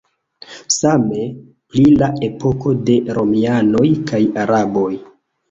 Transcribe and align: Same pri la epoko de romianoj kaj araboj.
Same 0.77 1.25
pri 1.73 1.83
la 1.99 2.07
epoko 2.29 2.73
de 2.89 2.97
romianoj 3.19 3.85
kaj 4.11 4.23
araboj. 4.47 4.91